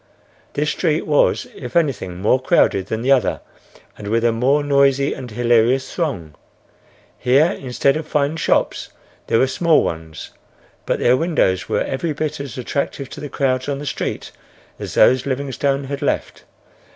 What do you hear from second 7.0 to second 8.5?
Here, instead of fine